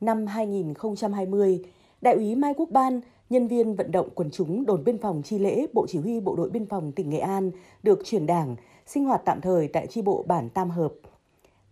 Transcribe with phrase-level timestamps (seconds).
[0.00, 1.60] Năm 2020,
[2.00, 5.38] Đại úy Mai Quốc Ban, nhân viên vận động quần chúng đồn biên phòng Chi
[5.38, 7.50] Lễ, Bộ Chỉ huy Bộ đội Biên phòng tỉnh Nghệ An
[7.82, 10.92] được chuyển đảng, sinh hoạt tạm thời tại chi bộ bản Tam Hợp.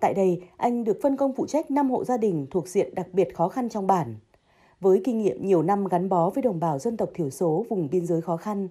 [0.00, 3.06] Tại đây, anh được phân công phụ trách 5 hộ gia đình thuộc diện đặc
[3.12, 4.16] biệt khó khăn trong bản.
[4.80, 7.88] Với kinh nghiệm nhiều năm gắn bó với đồng bào dân tộc thiểu số vùng
[7.90, 8.68] biên giới khó khăn,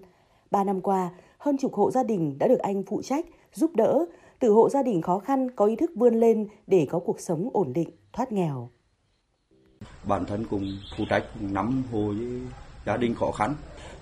[0.50, 4.06] ba năm qua, hơn chục hộ gia đình đã được anh phụ trách, giúp đỡ,
[4.38, 7.48] từ hộ gia đình khó khăn có ý thức vươn lên để có cuộc sống
[7.52, 8.68] ổn định, thoát nghèo.
[10.04, 12.40] Bản thân cùng phụ trách nắm hộ với
[12.86, 13.54] gia đình khó khăn,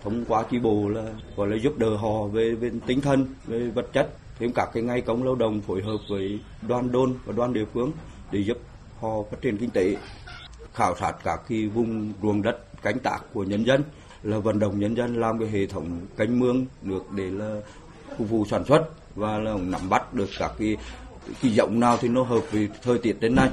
[0.04, 1.02] thông qua chi bộ là
[1.36, 4.82] gọi là giúp đỡ họ về, về tinh thần, về vật chất, thêm các cái
[4.82, 7.92] ngày công lao động phối hợp với đoàn đôn và đoàn địa phương
[8.32, 8.58] để giúp
[9.00, 9.96] họ phát triển kinh tế
[10.74, 13.82] khảo sát các cái vùng ruộng đất cánh tác của nhân dân
[14.22, 17.60] là vận động nhân dân làm cái hệ thống cánh mương nước để là
[18.18, 20.76] phục vụ sản xuất và là nắm bắt được các cái
[21.42, 23.50] cái giống nào thì nó hợp với thời tiết đến nay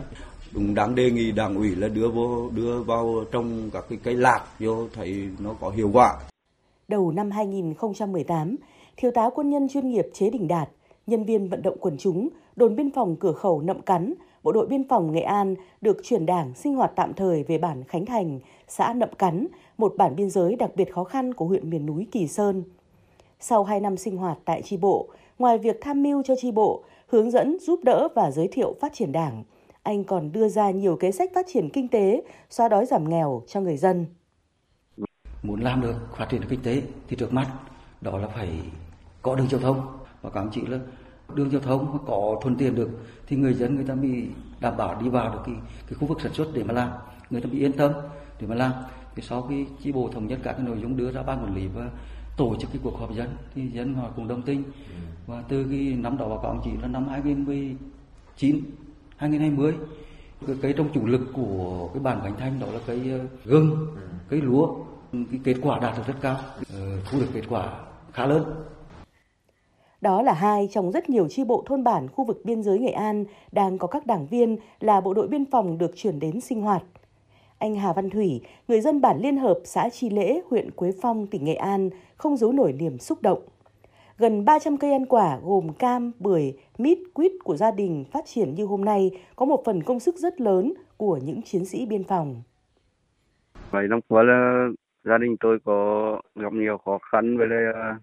[0.54, 4.14] cũng đáng đề nghị đảng ủy là đưa vô đưa vào trong các cái cây
[4.14, 6.20] lạc vô thấy nó có hiệu quả.
[6.88, 8.56] Đầu năm 2018,
[8.98, 10.70] thiếu tá quân nhân chuyên nghiệp Chế Đình Đạt,
[11.08, 14.68] nhân viên vận động quần chúng, đồn biên phòng cửa khẩu Nậm Cắn, Bộ đội
[14.68, 18.40] Biên phòng Nghệ An được chuyển đảng sinh hoạt tạm thời về bản Khánh Thành,
[18.68, 22.08] xã Nậm Cắn, một bản biên giới đặc biệt khó khăn của huyện miền núi
[22.12, 22.64] Kỳ Sơn.
[23.40, 25.08] Sau 2 năm sinh hoạt tại tri bộ,
[25.40, 28.94] ngoài việc tham mưu cho tri bộ, hướng dẫn, giúp đỡ và giới thiệu phát
[28.94, 29.44] triển đảng,
[29.88, 33.44] anh còn đưa ra nhiều kế sách phát triển kinh tế, xóa đói giảm nghèo
[33.48, 34.06] cho người dân.
[35.44, 37.48] Muốn làm được phát triển kinh tế thì trước mắt
[38.02, 38.50] đó là phải
[39.22, 39.82] có đường giao thông.
[40.22, 40.80] Và các anh chị là
[41.34, 42.90] đường giao thông có thuận tiện được
[43.28, 44.26] thì người dân người ta bị
[44.60, 45.56] đảm bảo đi vào được cái,
[45.88, 46.92] cái khu vực sản xuất để mà làm.
[47.30, 47.92] Người ta bị yên tâm
[48.42, 48.72] để mà làm.
[49.16, 51.56] Thì sau khi chi bộ thống nhất các cái nội dung đưa ra ban quản
[51.56, 51.90] lý và
[52.38, 54.64] tổ chức cái cuộc họp dân thì dân họ cùng đồng tình.
[55.28, 58.62] Và từ cái năm đó báo cáo chỉ là năm 2019
[59.18, 59.73] 2020
[60.48, 63.88] cái cây trong chủ lực của cái bản Khánh Thanh đó là cây ờ, gừng
[64.30, 64.76] cây lúa
[65.12, 66.38] cái kết quả đạt được rất cao
[66.74, 67.80] ờ, thu được kết quả
[68.14, 68.44] khá lớn
[70.02, 72.91] đó là hai trong rất nhiều chi bộ thôn bản khu vực biên giới Nghệ
[72.91, 76.62] An đang có các đảng viên là bộ đội biên phòng được chuyển đến sinh
[76.62, 76.84] hoạt.
[77.58, 81.28] Anh Hà Văn Thủy, người dân bản Liên Hợp, xã Chi Lễ, huyện Quế Phong,
[81.28, 83.40] tỉnh Nghệ An, không giấu nổi niềm xúc động.
[84.19, 88.55] Gần 300 cây ăn quả gồm cam, bưởi, mít, quýt của gia đình phát triển
[88.55, 92.03] như hôm nay có một phần công sức rất lớn của những chiến sĩ biên
[92.03, 92.41] phòng.
[93.72, 94.67] Vậy năm qua là
[95.03, 98.00] gia đình tôi có gặp nhiều khó khăn với lại à,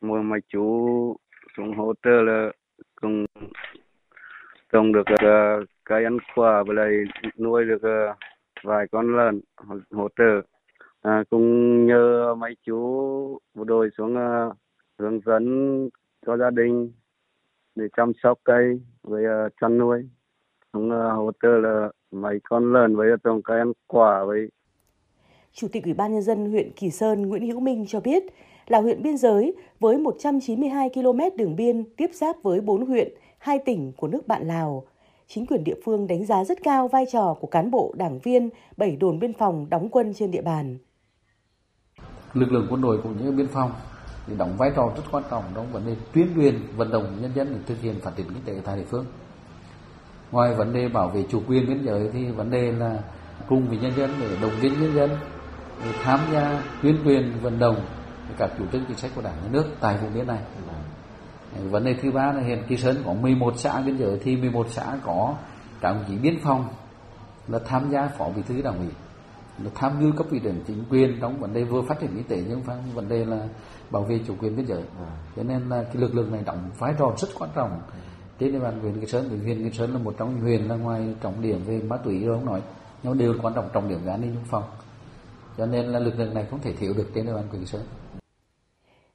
[0.00, 1.16] mua mấy chú
[1.56, 2.52] xuống hỗ trợ là
[3.00, 3.26] cùng
[4.72, 6.90] trồng được uh, cây ăn quả và lại
[7.38, 8.16] nuôi được uh,
[8.62, 9.40] vài con lợn
[9.90, 10.42] hỗ trợ
[11.02, 12.78] à, cũng nhờ mấy chú
[13.54, 14.35] bộ đội xuống uh,
[15.38, 15.88] dẫn
[16.26, 16.92] cho gia đình
[17.74, 20.08] để chăm sóc cây với uh, chăn nuôi
[20.72, 24.48] cũng uh, hỗ trợ là mấy con lợn với trồng cây ăn quả với
[25.52, 28.22] Chủ tịch Ủy ban Nhân dân huyện Kỳ Sơn Nguyễn Hữu Minh cho biết,
[28.66, 33.08] là huyện biên giới với 192 km đường biên tiếp giáp với 4 huyện,
[33.38, 34.84] hai tỉnh của nước bạn Lào.
[35.26, 38.48] Chính quyền địa phương đánh giá rất cao vai trò của cán bộ, đảng viên,
[38.76, 40.78] bảy đồn biên phòng đóng quân trên địa bàn.
[42.32, 43.70] Lực lượng quân đội cũng như biên phòng
[44.26, 47.30] thì đóng vai trò rất quan trọng trong vấn đề tuyên truyền, vận động nhân
[47.34, 49.06] dân để thực hiện phát triển kinh tế tại địa phương.
[50.32, 52.98] Ngoài vấn đề bảo vệ chủ quyền biên giới thì vấn đề là
[53.48, 55.10] cùng với nhân dân để động viên nhân dân,
[55.84, 57.76] để tham gia tuyên truyền, vận động
[58.38, 60.40] các chủ trương chính sách của đảng, nhà nước tại vùng biên này.
[60.66, 61.70] Vâng.
[61.70, 64.66] Vấn đề thứ ba là hiện kỳ sơn có 11 xã biên giới thì 11
[64.70, 65.34] xã có
[65.80, 66.68] các đồng chí biên phòng
[67.48, 68.88] là tham gia phó bí thư đảng ủy
[69.64, 72.24] là tham mưu cấp ủy đảng chính quyền trong vấn đề vừa phát triển kinh
[72.28, 73.48] tế nhưng mà vấn đề là
[73.90, 74.82] bảo vệ chủ quyền biên giới.
[75.36, 77.80] Cho nên là cái lực lượng này đóng vai trò rất quan trọng.
[78.38, 80.62] Trên địa bàn huyện Kỳ Sơn vì huyện Kỳ Sơn là một trong những huyện
[80.62, 82.62] là ngoài trọng điểm về ma túy rồi không nói.
[83.02, 84.64] Nhưng đều quan trọng trọng điểm về an ninh quốc phòng.
[85.58, 87.66] Cho nên là lực lượng này không thể thiếu được trên địa bàn huyện Kỳ
[87.66, 87.82] Sơn.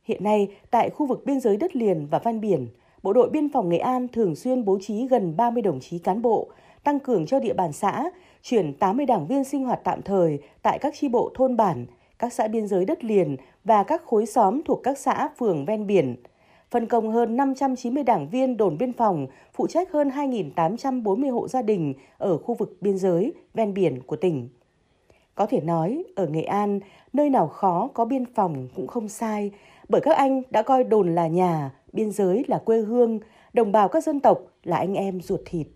[0.03, 2.68] Hiện nay, tại khu vực biên giới đất liền và ven biển,
[3.03, 6.22] Bộ đội Biên phòng Nghệ An thường xuyên bố trí gần 30 đồng chí cán
[6.22, 6.50] bộ,
[6.84, 8.03] tăng cường cho địa bàn xã,
[8.41, 11.85] chuyển 80 đảng viên sinh hoạt tạm thời tại các chi bộ thôn bản,
[12.20, 15.88] các xã biên giới đất liền và các khối xóm thuộc các xã phường ven
[15.88, 16.16] biển.
[16.72, 21.61] Phân công hơn 590 đảng viên đồn biên phòng, phụ trách hơn 2.840 hộ gia
[21.61, 24.49] đình ở khu vực biên giới, ven biển của tỉnh.
[25.35, 26.79] Có thể nói, ở Nghệ An,
[27.14, 29.52] nơi nào khó có biên phòng cũng không sai,
[29.90, 33.20] bởi các anh đã coi đồn là nhà, biên giới là quê hương,
[33.53, 35.67] đồng bào các dân tộc là anh em ruột thịt.